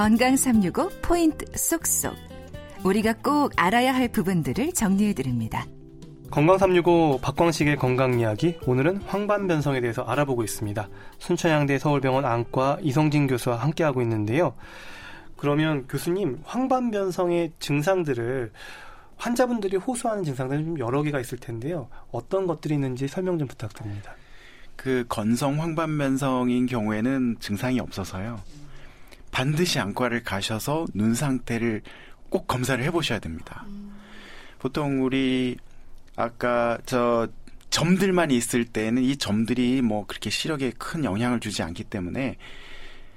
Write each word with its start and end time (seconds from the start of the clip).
건강 0.00 0.34
365 0.34 0.88
포인트 1.02 1.44
쏙쏙. 1.54 2.14
우리가 2.84 3.12
꼭 3.22 3.52
알아야 3.56 3.94
할 3.94 4.08
부분들을 4.08 4.72
정리해 4.72 5.12
드립니다. 5.12 5.66
건강 6.30 6.56
365 6.56 7.18
박광식의 7.20 7.76
건강 7.76 8.18
이야기 8.18 8.56
오늘은 8.64 9.02
황반변성에 9.02 9.82
대해서 9.82 10.00
알아보고 10.00 10.42
있습니다. 10.42 10.88
순천향대 11.18 11.78
서울병원 11.78 12.24
안과 12.24 12.78
이성진 12.80 13.26
교수와 13.26 13.56
함께 13.56 13.84
하고 13.84 14.00
있는데요. 14.00 14.54
그러면 15.36 15.86
교수님 15.86 16.40
황반변성의 16.44 17.52
증상들을 17.58 18.52
환자분들이 19.18 19.76
호소하는 19.76 20.24
증상들은 20.24 20.64
좀 20.64 20.78
여러 20.78 21.02
개가 21.02 21.20
있을 21.20 21.36
텐데요. 21.36 21.90
어떤 22.10 22.46
것들이 22.46 22.72
있는지 22.72 23.06
설명 23.06 23.38
좀 23.38 23.46
부탁드립니다. 23.46 24.14
그 24.76 25.04
건성 25.10 25.60
황반변성인 25.60 26.64
경우에는 26.64 27.36
증상이 27.38 27.80
없어서요. 27.80 28.40
반드시 29.30 29.78
안과를 29.78 30.22
가셔서 30.22 30.86
눈 30.94 31.14
상태를 31.14 31.82
꼭 32.28 32.46
검사를 32.46 32.82
해보셔야 32.82 33.18
됩니다. 33.18 33.64
보통 34.58 35.04
우리 35.04 35.56
아까 36.16 36.78
저 36.86 37.28
점들만 37.70 38.30
있을 38.30 38.64
때는 38.64 39.02
이 39.02 39.16
점들이 39.16 39.80
뭐 39.80 40.06
그렇게 40.06 40.28
시력에 40.28 40.72
큰 40.76 41.04
영향을 41.04 41.40
주지 41.40 41.62
않기 41.62 41.84
때문에 41.84 42.36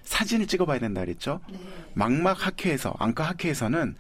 사진을 0.04 0.48
찍어봐야 0.48 0.80
된다 0.80 1.02
그랬죠. 1.02 1.40
네. 1.50 1.60
망막 1.94 2.46
학회에서 2.46 2.96
안과 3.00 3.24
학회에서는 3.26 3.96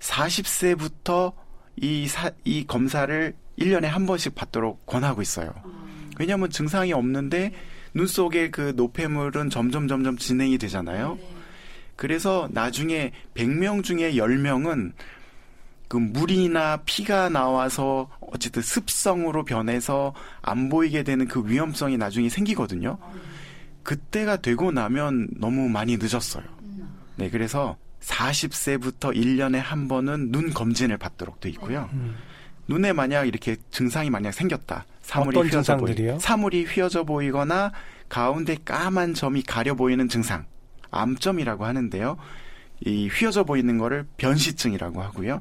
40세부터 0.00 1.32
이, 1.76 2.06
사, 2.06 2.30
이 2.44 2.66
검사를 2.66 3.34
1년에 3.58 3.84
한 3.84 4.06
번씩 4.06 4.34
받도록 4.34 4.84
권하고 4.86 5.22
있어요. 5.22 5.52
왜냐하면 6.18 6.50
증상이 6.50 6.92
없는데 6.92 7.52
눈 7.94 8.06
속에 8.06 8.50
그 8.50 8.72
노폐물은 8.76 9.50
점점 9.50 9.88
점점 9.88 10.16
진행이 10.16 10.58
되잖아요. 10.58 11.14
네. 11.14 11.37
그래서 11.98 12.48
나중에 12.52 13.10
100명 13.34 13.82
중에 13.82 14.12
10명은 14.12 14.92
그 15.88 15.96
물이나 15.96 16.76
피가 16.84 17.28
나와서 17.28 18.08
어쨌든 18.20 18.62
습성으로 18.62 19.44
변해서 19.44 20.14
안 20.40 20.68
보이게 20.68 21.02
되는 21.02 21.26
그 21.26 21.42
위험성이 21.44 21.98
나중에 21.98 22.28
생기거든요. 22.28 22.98
그때가 23.82 24.36
되고 24.36 24.70
나면 24.70 25.26
너무 25.40 25.68
많이 25.68 25.96
늦었어요. 25.96 26.44
네, 27.16 27.30
그래서 27.30 27.76
40세부터 28.00 29.16
1년에 29.16 29.56
한 29.56 29.88
번은 29.88 30.30
눈 30.30 30.54
검진을 30.54 30.98
받도록 30.98 31.40
돼 31.40 31.48
있고요. 31.48 31.90
음. 31.94 32.14
눈에 32.68 32.92
만약 32.92 33.24
이렇게 33.24 33.56
증상이 33.72 34.08
만약 34.08 34.30
생겼다. 34.30 34.84
사물이 35.02 35.48
휘어져 35.48 35.76
보이 35.76 35.96
사물이 36.20 36.64
휘어져 36.66 37.02
보이거나 37.02 37.72
가운데 38.08 38.56
까만 38.64 39.14
점이 39.14 39.42
가려 39.42 39.74
보이는 39.74 40.08
증상. 40.08 40.46
암점이라고 40.90 41.64
하는데요. 41.64 42.16
이 42.80 43.08
휘어져 43.08 43.44
보이는 43.44 43.78
거를 43.78 44.06
변시증이라고 44.16 45.02
하고요. 45.02 45.40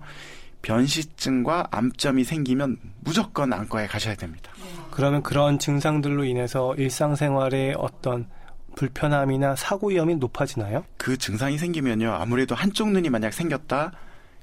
변시증과 0.61 1.67
암점이 1.71 2.23
생기면 2.23 2.77
무조건 3.01 3.53
안과에 3.53 3.87
가셔야 3.87 4.15
됩니다. 4.15 4.51
그러면 4.91 5.21
그런 5.23 5.59
증상들로 5.59 6.25
인해서 6.25 6.73
일상생활에 6.75 7.75
어떤 7.77 8.27
불편함이나 8.75 9.55
사고 9.55 9.89
위험이 9.89 10.15
높아지나요? 10.15 10.83
그 10.97 11.17
증상이 11.17 11.57
생기면요. 11.57 12.11
아무래도 12.11 12.55
한쪽 12.55 12.91
눈이 12.91 13.09
만약 13.09 13.33
생겼다 13.33 13.91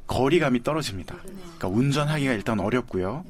거리감이 0.06 0.62
떨어집니다. 0.62 1.16
그러니까 1.16 1.68
운전하기가 1.68 2.32
일단 2.32 2.60
어렵고요. 2.60 3.24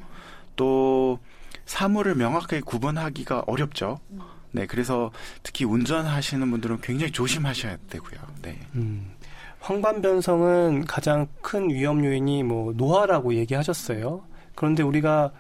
또 0.57 1.19
사물을 1.67 2.15
명확하게 2.15 2.61
구분하기가 2.61 3.45
어렵죠. 3.47 4.01
네, 4.55 4.67
그래서 4.67 5.11
특히 5.43 5.65
운전하시는 5.65 6.49
분들은 6.49 6.81
굉장히 6.81 7.11
조심하셔야 7.11 7.77
되고요. 7.91 8.21
네. 8.41 8.57
음. 8.77 9.11
황반변성은 9.59 10.85
가장 10.85 11.27
큰 11.41 11.71
위험 11.71 12.05
요인이 12.05 12.45
뭐 12.45 12.73
노화라고 12.77 13.35
얘기하셨어요. 13.35 14.23
그런데 14.55 14.85
우리가 14.85 15.33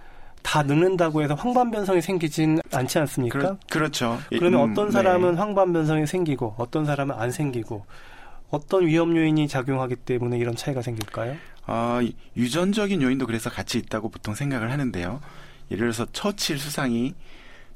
다 0.43 0.65
늙는다고 0.65 1.23
해서 1.23 1.35
황반변성이 1.35 2.03
생기진 2.03 2.59
않지 2.73 2.99
않습니까? 2.99 3.57
그렇, 3.71 3.89
죠 3.91 4.19
그러면 4.31 4.61
음, 4.61 4.73
어떤 4.73 4.91
사람은 4.91 5.33
네. 5.33 5.39
황반변성이 5.39 6.07
생기고 6.09 6.57
어떤 6.59 6.85
사람은 6.85 7.15
안 7.15 7.31
생기고 7.31 7.87
어떤 8.51 8.87
위험 8.87 9.17
요인이 9.17 9.47
작용하기 9.47 9.97
때문에 9.97 10.39
이런 10.39 10.57
차이가 10.57 10.83
생길까요? 10.83 11.37
아, 11.67 12.01
유전적인 12.37 13.01
요인도 13.01 13.27
그래서 13.27 13.49
같이 13.49 13.79
있다고 13.79 14.09
보통 14.09 14.35
생각을 14.35 14.73
하는데요. 14.73 15.21
예를 15.71 15.85
들어서 15.85 16.05
처칠 16.13 16.59
수상이 16.59 17.15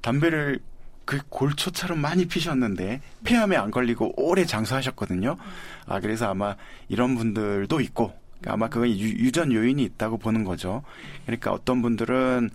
담배를 0.01 0.61
그 1.09 1.21
골초처럼 1.31 2.01
많이 2.01 2.27
피셨는데 2.27 3.01
폐암에 3.25 3.57
안 3.57 3.71
걸리고 3.71 4.13
오래 4.23 4.45
장수하셨거든요. 4.45 5.39
아 5.87 6.01
그래서 6.01 6.29
아마 6.29 6.55
이런 6.91 7.15
분들도 7.17 7.81
있고 7.81 8.13
아마 8.47 8.69
그건 8.69 8.91
유, 8.91 9.33
전 9.33 9.51
요인이 9.51 9.83
있다고 9.83 10.19
보는 10.19 10.45
거죠. 10.45 10.83
그러니까 11.25 11.53
어떤 11.53 11.81
분들은 11.81 12.51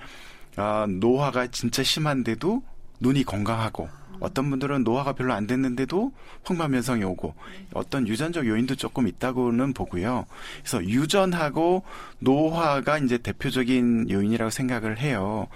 아, 0.57 0.85
노화가 0.87 1.47
진짜 1.47 1.81
심한데도 1.81 2.61
눈이 2.99 3.23
건강하고 3.23 3.89
어떤 4.19 4.51
분들은 4.51 4.83
노화가 4.83 5.13
별로 5.13 5.33
안 5.33 5.47
됐는데도 5.47 6.13
황반변성이 6.43 7.03
오고 7.05 7.33
어떤 7.73 8.07
유전적 8.07 8.45
요인도 8.45 8.75
조금 8.75 9.07
있다고는 9.07 9.73
보고요. 9.73 10.27
그래서 10.59 10.85
유전하고 10.85 11.81
노화가 12.19 12.99
이제 12.99 13.17
대표적인 13.17 14.11
요인이라고 14.11 14.51
생각을 14.51 14.99
해요. 14.99 15.47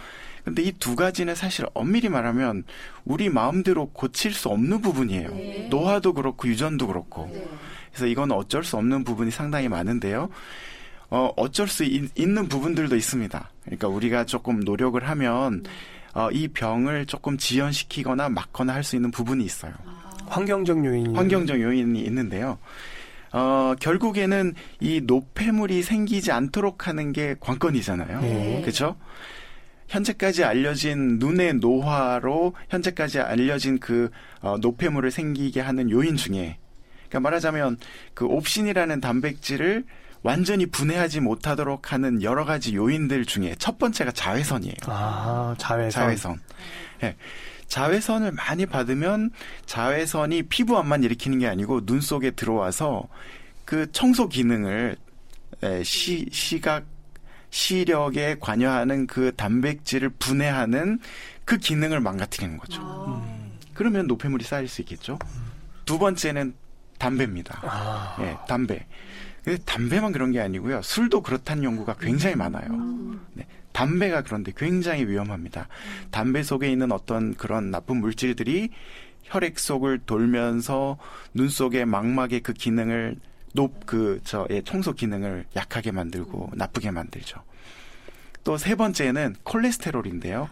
근데 0.48 0.64
이 0.64 0.72
두 0.72 0.96
가지는 0.96 1.36
사실 1.36 1.66
엄밀히 1.74 2.08
말하면 2.08 2.64
우리 3.04 3.28
마음대로 3.30 3.90
고칠 3.90 4.34
수 4.34 4.48
없는 4.48 4.82
부분이에요. 4.82 5.30
네. 5.32 5.68
노화도 5.70 6.14
그렇고 6.14 6.48
유전도 6.48 6.88
그렇고. 6.88 7.30
네. 7.34 7.46
그래서 7.92 8.08
이건 8.08 8.32
어쩔 8.32 8.64
수 8.64 8.78
없는 8.78 9.04
부분이 9.04 9.30
상당히 9.32 9.68
많은데요. 9.68 10.30
어, 11.10 11.32
어쩔 11.36 11.68
수 11.68 11.84
있, 11.84 12.10
는 12.18 12.48
부분들도 12.48 12.96
있습니다. 12.96 13.52
그러니까 13.66 13.88
우리가 13.90 14.26
조금 14.26 14.62
노력을 14.62 15.02
하면 15.06 15.64
어, 16.14 16.30
이 16.32 16.48
병을 16.48 17.08
조금 17.08 17.38
지연시키거나 17.38 18.30
막거나 18.30 18.74
할 18.74 18.84
수 18.84 18.96
있는 18.96 19.12
부분이 19.12 19.44
있어요. 19.44 19.74
환경적 20.28 20.86
요인이 20.86 21.14
환경적 21.14 21.60
요인이 21.62 22.00
있는데요. 22.04 22.58
어, 23.34 23.74
결국에는 23.82 24.54
이 24.80 25.02
노폐물이 25.02 25.84
생기지 25.84 26.32
않도록 26.32 26.88
하는 26.88 27.12
게 27.12 27.36
관건이잖아요. 27.42 28.22
네. 28.22 28.62
그렇죠? 28.62 28.96
현재까지 29.88 30.44
알려진 30.44 31.18
눈의 31.20 31.56
노화로 31.56 32.54
현재까지 32.70 33.20
알려진 33.20 33.80
그 33.80 34.10
어, 34.42 34.58
노폐물을 34.60 35.12
생기게 35.12 35.62
하는 35.62 35.90
요인 35.90 36.16
중에 36.16 36.58
그러니까 37.10 37.20
말하자면 37.22 37.78
그 38.14 38.26
옵신이라는 38.26 39.02
단백질을 39.02 39.86
완전히 40.24 40.66
분해하지 40.66 41.22
못하도록 41.22 41.94
하는 41.94 42.22
여러 42.22 42.44
가지 42.44 42.76
요인들 42.76 43.26
중에 43.26 43.56
첫 43.60 43.78
번째가 43.78 44.12
자외선이에요. 44.12 44.76
아, 44.88 45.56
자외선. 45.58 46.04
자외선. 46.04 46.40
예. 47.04 47.08
네. 47.08 47.16
자외선을 47.68 48.32
많이 48.32 48.66
받으면 48.66 49.30
자외선이 49.66 50.44
피부암만 50.44 51.04
일으키는 51.04 51.40
게 51.40 51.48
아니고 51.48 51.86
눈 51.86 52.02
속에 52.02 52.32
들어와서 52.32 53.08
그 53.66 53.92
청소 53.92 54.30
기능을 54.30 54.96
예, 55.64 55.84
시, 55.84 56.28
시각 56.32 56.86
시력에 57.58 58.38
관여하는 58.40 59.08
그 59.08 59.32
단백질을 59.36 60.10
분해하는 60.10 61.00
그 61.44 61.58
기능을 61.58 62.00
망가뜨리는 62.02 62.56
거죠. 62.58 62.82
아. 62.84 63.24
음. 63.26 63.58
그러면 63.74 64.06
노폐물이 64.06 64.44
쌓일 64.44 64.68
수 64.68 64.82
있겠죠. 64.82 65.18
두 65.84 65.98
번째는 65.98 66.54
담배입니다. 67.00 67.60
아. 67.64 68.18
예, 68.22 68.38
담배. 68.48 68.86
근데 69.44 69.62
담배만 69.66 70.12
그런 70.12 70.32
게 70.32 70.40
아니고요. 70.40 70.84
술도 70.84 71.24
그렇다는 71.24 71.64
연구가 71.64 71.96
굉장히 71.96 72.36
음. 72.36 72.40
많아요. 72.40 73.20
네, 73.34 73.48
담배가 73.72 74.22
그런데 74.22 74.52
굉장히 74.56 75.08
위험합니다. 75.08 75.68
담배 76.12 76.44
속에 76.44 76.72
있는 76.72 76.92
어떤 76.92 77.34
그런 77.34 77.72
나쁜 77.72 77.98
물질들이 77.98 78.70
혈액 79.24 79.58
속을 79.58 80.02
돌면서 80.06 80.98
눈 81.34 81.50
속의 81.50 81.86
망막의 81.86 82.42
그 82.42 82.54
기능을 82.54 83.18
높, 83.58 83.86
그, 83.88 84.22
저, 84.24 84.46
의 84.50 84.64
청소 84.64 84.94
기능을 84.94 85.46
약하게 85.56 85.92
만들고 85.92 86.52
나쁘게 86.54 86.92
만들죠. 86.92 87.42
또 88.44 88.58
세 88.58 88.76
번째는 88.76 89.36
콜레스테롤인데요. 89.44 90.48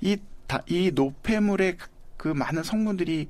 이, 0.00 0.18
다, 0.46 0.62
이 0.66 0.92
노폐물의 0.94 1.76
그 2.16 2.28
많은 2.28 2.62
성분들이 2.62 3.28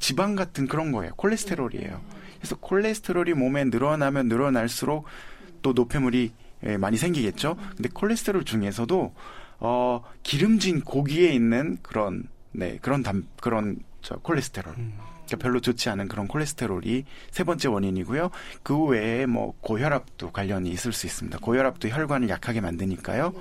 지방 0.00 0.36
같은 0.36 0.66
그런 0.66 0.90
거예요. 0.90 1.12
콜레스테롤이에요. 1.16 2.00
그래서 2.38 2.56
콜레스테롤이 2.56 3.34
몸에 3.34 3.64
늘어나면 3.64 4.28
늘어날수록 4.28 5.04
또 5.60 5.72
노폐물이 5.74 6.32
예, 6.64 6.76
많이 6.76 6.96
생기겠죠. 6.96 7.56
근데 7.76 7.88
콜레스테롤 7.92 8.44
중에서도 8.44 9.14
어 9.58 10.04
기름진 10.22 10.80
고기에 10.80 11.32
있는 11.32 11.78
그런 11.82 12.24
네 12.52 12.78
그런 12.80 13.02
담 13.02 13.26
그런 13.40 13.78
저 14.00 14.14
콜레스테롤 14.16 14.74
음. 14.78 14.92
그러니까 15.32 15.36
별로 15.36 15.60
좋지 15.60 15.88
않은 15.88 16.08
그런 16.08 16.28
콜레스테롤이 16.28 17.04
세 17.30 17.44
번째 17.44 17.68
원인이고요. 17.68 18.30
그 18.62 18.78
외에 18.84 19.26
뭐 19.26 19.54
고혈압도 19.60 20.32
관련이 20.32 20.70
있을 20.70 20.92
수 20.92 21.06
있습니다. 21.06 21.38
고혈압도 21.38 21.88
혈관을 21.88 22.28
약하게 22.28 22.60
만드니까요. 22.60 23.32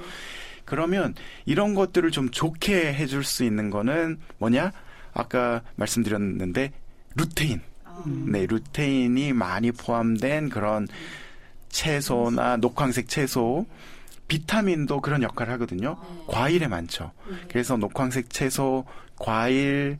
그러면 0.65 1.15
이런 1.45 1.75
것들을 1.75 2.09
좀 2.11 2.29
좋게 2.29 2.93
해줄 2.93 3.23
수 3.23 3.43
있는 3.43 3.69
거는 3.69 4.19
뭐냐? 4.37 4.71
아까 5.13 5.61
말씀드렸는데 5.75 6.71
루테인. 7.15 7.61
네, 8.05 8.45
루테인이 8.45 9.33
많이 9.33 9.71
포함된 9.71 10.49
그런 10.49 10.87
채소나 11.69 12.57
녹황색 12.57 13.09
채소, 13.09 13.65
비타민도 14.27 15.01
그런 15.01 15.21
역할을 15.21 15.53
하거든요. 15.53 15.97
과일에 16.27 16.67
많죠. 16.67 17.11
그래서 17.49 17.75
녹황색 17.77 18.29
채소, 18.29 18.85
과일, 19.19 19.99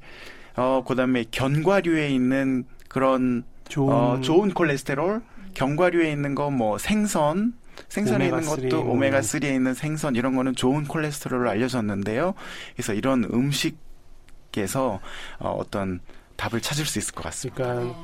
어, 0.56 0.84
그 0.88 0.96
다음에 0.96 1.24
견과류에 1.32 2.10
있는 2.10 2.66
그런 2.88 3.44
좋은, 3.70 3.94
어, 3.94 4.22
좋은 4.22 4.54
콜레스테롤, 4.54 5.22
견과류에 5.54 6.12
있는 6.12 6.36
거 6.36 6.50
뭐 6.50 6.78
생선, 6.78 7.54
생선에 7.90 8.26
있는 8.26 8.42
오메가3, 8.42 8.62
것도 8.70 8.84
뭐. 8.84 8.94
오메가 8.94 9.22
3에 9.22 9.54
있는 9.56 9.74
생선 9.74 10.16
이런 10.16 10.36
거는 10.36 10.56
좋은 10.56 10.84
콜레스테롤로 10.86 11.50
알려졌는데요. 11.50 12.34
그래서 12.76 12.94
이런 12.94 13.24
음식에서 13.24 15.00
어, 15.40 15.50
어떤 15.52 16.00
답을 16.36 16.62
찾을 16.62 16.86
수 16.86 17.00
있을 17.00 17.14
것 17.14 17.24
같습니다. 17.24 17.64
그러니까 17.64 17.96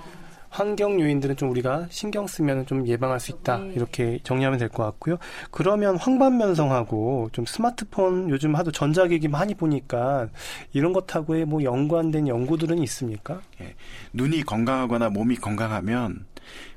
환경 0.49 0.99
요인들은 0.99 1.35
좀 1.35 1.49
우리가 1.51 1.88
신경 1.89 2.25
쓰면 2.27 2.65
좀 2.65 2.88
예방할 2.88 3.19
수 3.19 3.31
있다 3.31 3.57
이렇게 3.75 4.19
정리하면 4.23 4.59
될 4.59 4.69
것 4.69 4.83
같고요. 4.83 5.17
그러면 5.51 5.97
황반면성하고 5.97 7.29
좀 7.31 7.45
스마트폰 7.45 8.29
요즘 8.29 8.55
하도 8.55 8.71
전자기기 8.71 9.27
많이 9.27 9.53
보니까 9.55 10.27
이런 10.73 10.94
것하고의 10.94 11.45
뭐 11.45 11.63
연관된 11.63 12.27
연구들은 12.27 12.77
있습니까? 12.79 13.41
눈이 14.13 14.44
건강하거나 14.44 15.09
몸이 15.09 15.35
건강하면 15.38 16.25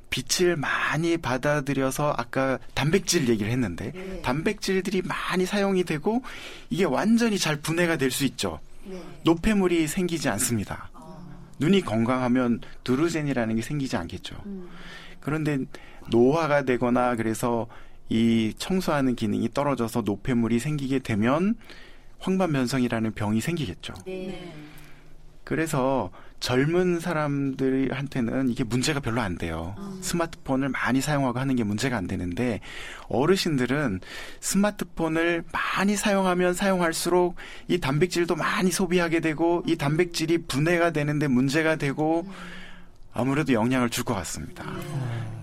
빛을 0.09 0.57
많이 0.57 1.15
받아들여서 1.17 2.13
아까 2.17 2.59
단백질 2.73 3.29
얘기를 3.29 3.49
했는데 3.51 3.91
네. 3.93 4.21
단백질들이 4.21 5.01
많이 5.03 5.45
사용이 5.45 5.85
되고 5.85 6.21
이게 6.69 6.83
완전히 6.83 7.37
잘 7.37 7.55
분해가 7.55 7.95
될 7.97 8.11
수 8.11 8.25
있죠. 8.25 8.59
노폐물이 9.23 9.87
생기지 9.87 10.27
않습니다. 10.29 10.89
눈이 11.61 11.81
건강하면 11.81 12.59
두루젠이라는 12.83 13.55
게 13.55 13.61
생기지 13.61 13.95
않겠죠. 13.95 14.35
그런데 15.19 15.59
노화가 16.09 16.65
되거나 16.65 17.15
그래서 17.15 17.67
이 18.09 18.53
청소하는 18.57 19.15
기능이 19.15 19.47
떨어져서 19.53 20.01
노폐물이 20.01 20.59
생기게 20.59 20.99
되면 20.99 21.55
황반변성이라는 22.19 23.13
병이 23.13 23.41
생기겠죠. 23.41 23.93
네. 24.05 24.53
그래서 25.51 26.11
젊은 26.39 27.01
사람들한테는 27.01 28.47
이게 28.47 28.63
문제가 28.63 29.01
별로 29.01 29.19
안 29.19 29.37
돼요. 29.37 29.75
아. 29.77 29.97
스마트폰을 29.99 30.69
많이 30.69 31.01
사용하고 31.01 31.39
하는 31.39 31.57
게 31.57 31.65
문제가 31.65 31.97
안 31.97 32.07
되는데 32.07 32.61
어르신들은 33.09 33.99
스마트폰을 34.39 35.43
많이 35.51 35.97
사용하면 35.97 36.53
사용할수록 36.53 37.35
이 37.67 37.81
단백질도 37.81 38.37
많이 38.37 38.71
소비하게 38.71 39.19
되고 39.19 39.61
이 39.67 39.75
단백질이 39.75 40.37
분해가 40.43 40.91
되는데 40.91 41.27
문제가 41.27 41.75
되고 41.75 42.25
아무래도 43.13 43.51
영향을 43.51 43.89
줄 43.89 44.05
것 44.05 44.13
같습니다. 44.13 44.63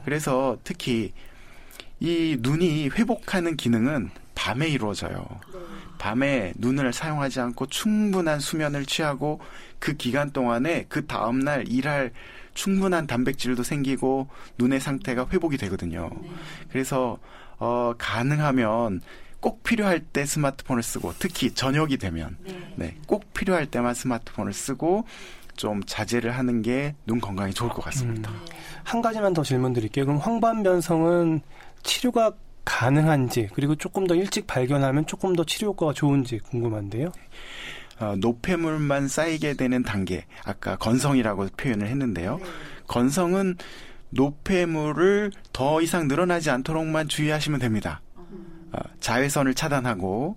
그래서 0.07 0.57
특히 0.65 1.13
이 2.01 2.39
눈이 2.41 2.89
회복하는 2.95 3.59
기능은 3.59 4.09
밤에 4.35 4.69
이루어져요. 4.69 5.27
밤에 5.99 6.53
눈을 6.57 6.93
사용하지 6.93 7.41
않고 7.41 7.67
충분한 7.67 8.41
수면을 8.41 8.87
취하고 8.87 9.41
그 9.79 9.95
기간 9.95 10.31
동안에 10.31 10.87
그 10.89 11.07
다음날 11.07 11.69
일할 11.69 12.13
충분한 12.55 13.07
단백질도 13.07 13.63
생기고 13.63 14.29
눈의 14.59 14.81
상태가 14.81 15.27
회복이 15.33 15.57
되거든요. 15.59 16.11
그래서 16.71 17.19
어 17.59 17.93
가능하면 17.99 19.01
꼭 19.41 19.63
필요할 19.63 20.01
때 20.01 20.25
스마트폰을 20.27 20.83
쓰고 20.83 21.15
특히 21.19 21.53
저녁이 21.53 21.97
되면 21.99 22.37
네, 22.77 22.97
꼭 23.07 23.33
필요할 23.35 23.67
때만 23.67 23.95
스마트폰을 23.95 24.53
쓰고 24.53 25.05
좀 25.57 25.83
자제를 25.85 26.33
하는 26.33 26.63
게 26.63 26.95
눈 27.07 27.21
건강에 27.21 27.53
좋을 27.53 27.71
것 27.71 27.83
같습니다. 27.85 28.31
한 28.85 29.03
가지만 29.03 29.35
더 29.35 29.43
질문 29.43 29.73
드릴게요. 29.73 30.07
그럼 30.07 30.19
황반변성은 30.19 31.41
치료가 31.83 32.33
가능한지 32.69 33.49
그리고 33.55 33.75
조금 33.75 34.07
더 34.07 34.15
일찍 34.15 34.47
발견하면 34.47 35.07
조금 35.07 35.35
더 35.35 35.43
치료 35.45 35.69
효과가 35.69 35.95
좋은지 35.95 36.39
궁금한데요. 36.39 37.11
어, 37.99 38.15
노폐물만 38.19 39.09
쌓이게 39.09 39.55
되는 39.55 39.83
단계, 39.83 40.27
아까 40.45 40.77
건성이라고 40.77 41.49
표현을 41.57 41.89
했는데요. 41.89 42.39
건성은 42.87 43.57
노폐물을 44.11 45.33
더 45.53 45.81
이상 45.81 46.09
늘어나지 46.09 46.51
않도록만 46.51 47.09
주의하시면 47.09 47.59
됩니다. 47.59 48.03
어, 48.73 48.79
자외선을 49.01 49.55
차단하고, 49.55 50.37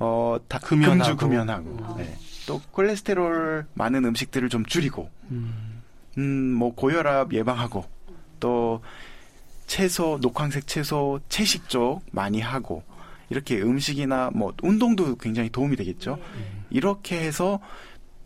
어, 0.00 0.36
다, 0.48 0.58
금연하고. 0.58 0.98
금주 0.98 1.16
금연하고, 1.16 1.96
네. 1.96 2.16
또 2.46 2.60
콜레스테롤 2.72 3.66
많은 3.74 4.04
음식들을 4.04 4.48
좀 4.48 4.66
줄이고, 4.66 5.08
음, 5.30 5.82
음, 6.18 6.52
뭐 6.52 6.74
고혈압 6.74 7.32
예방하고, 7.32 7.84
또 8.40 8.82
채소, 9.68 10.18
녹황색 10.20 10.66
채소, 10.66 11.20
채식 11.28 11.68
쪽 11.68 12.02
많이 12.10 12.40
하고, 12.40 12.82
이렇게 13.30 13.60
음식이나 13.60 14.30
뭐 14.34 14.52
운동도 14.62 15.14
굉장히 15.16 15.50
도움이 15.50 15.76
되겠죠. 15.76 16.18
이렇게 16.70 17.20
해서 17.20 17.60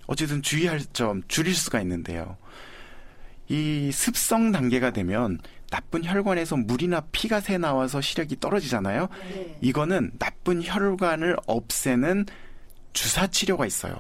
어쨌든 0.07 0.41
주의할 0.41 0.81
점 0.93 1.23
줄일 1.29 1.55
수가 1.55 1.81
있는데요. 1.83 2.37
이 3.49 3.91
습성 3.93 4.53
단계가 4.53 4.93
되면 4.93 5.39
나쁜 5.71 6.05
혈관에서 6.05 6.57
물이나 6.57 7.01
피가 7.13 7.41
새 7.41 7.59
나와서 7.59 8.01
시력이 8.01 8.41
떨어지잖아요. 8.41 9.09
네. 9.29 9.59
이거는 9.61 10.13
나쁜 10.19 10.63
혈관을 10.63 11.37
없애는 11.47 12.27
주사 12.93 13.27
치료가 13.27 13.67
있어요. 13.67 13.97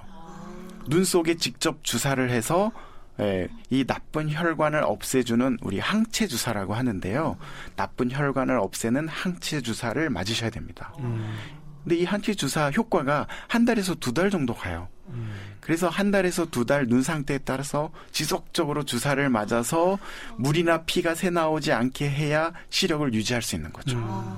눈 0.88 1.04
속에 1.04 1.36
직접 1.36 1.82
주사를 1.82 2.30
해서 2.30 2.72
예, 3.20 3.48
이 3.70 3.84
나쁜 3.84 4.30
혈관을 4.30 4.82
없애주는 4.84 5.58
우리 5.62 5.78
항체 5.78 6.26
주사라고 6.26 6.74
하는데요. 6.74 7.36
나쁜 7.76 8.10
혈관을 8.10 8.58
없애는 8.58 9.06
항체 9.08 9.60
주사를 9.60 10.08
맞으셔야 10.10 10.50
됩니다. 10.50 10.92
음, 11.00 11.36
근데 11.84 11.96
이 11.96 12.04
항체 12.04 12.34
주사 12.34 12.70
효과가 12.70 13.26
한 13.48 13.64
달에서 13.64 13.94
두 13.96 14.14
달 14.14 14.30
정도 14.30 14.54
가요. 14.54 14.88
음. 15.08 15.34
그래서 15.60 15.88
한 15.88 16.10
달에서 16.10 16.46
두 16.50 16.64
달 16.64 16.86
눈 16.88 17.02
상태에 17.02 17.38
따라서 17.38 17.90
지속적으로 18.12 18.84
주사를 18.84 19.28
맞아서 19.28 19.98
물이나 20.36 20.82
피가 20.84 21.14
새 21.14 21.28
나오지 21.30 21.72
않게 21.72 22.08
해야 22.10 22.52
시력을 22.70 23.12
유지할 23.14 23.42
수 23.42 23.56
있는 23.56 23.72
거죠. 23.72 23.96
음. 23.98 24.36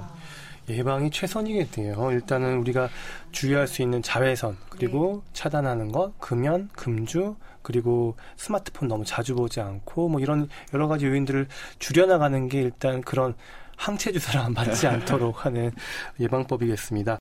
예방이 0.68 1.10
최선이겠네요. 1.10 2.10
일단은 2.12 2.58
우리가 2.58 2.88
주의할 3.32 3.66
수 3.66 3.82
있는 3.82 4.02
자외선 4.02 4.56
그리고 4.70 5.22
차단하는 5.32 5.92
것, 5.92 6.18
금연, 6.18 6.70
금주 6.72 7.36
그리고 7.62 8.16
스마트폰 8.36 8.88
너무 8.88 9.04
자주 9.04 9.34
보지 9.34 9.60
않고 9.60 10.08
뭐 10.08 10.20
이런 10.20 10.48
여러 10.72 10.88
가지 10.88 11.06
요인들을 11.06 11.48
줄여나가는 11.78 12.48
게 12.48 12.62
일단 12.62 13.00
그런 13.00 13.34
항체 13.76 14.12
주사를 14.12 14.50
맞지 14.50 14.86
않도록 14.86 15.44
하는 15.44 15.72
예방법이겠습니다. 16.20 17.18